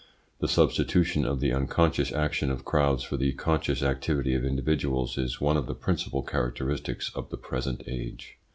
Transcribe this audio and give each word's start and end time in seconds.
The 0.39 0.47
substitution 0.47 1.25
of 1.25 1.41
the 1.41 1.53
unconscious 1.53 2.11
action 2.11 2.49
of 2.49 2.65
crowds 2.65 3.03
for 3.03 3.17
the 3.17 3.33
conscious 3.33 3.83
activity 3.83 4.33
of 4.33 4.43
individuals 4.43 5.15
is 5.15 5.39
one 5.39 5.57
of 5.57 5.67
the 5.67 5.75
principal 5.75 6.23
characteristics 6.23 7.11
of 7.13 7.29
the 7.29 7.37
present 7.37 7.83
age. 7.85 8.39